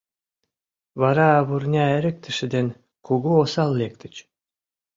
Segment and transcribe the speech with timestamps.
[1.01, 2.67] Вара вурня эрыктыше ден
[3.05, 4.15] кугу осал лектыч.